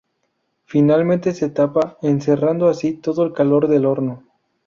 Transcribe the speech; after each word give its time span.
Finalmente 0.65 1.31
se 1.31 1.51
tapa, 1.51 1.99
encerrando 2.01 2.69
así 2.69 2.93
todo 2.93 3.23
el 3.23 3.33
calor 3.33 3.67
del 3.67 3.85
horno. 3.85 4.23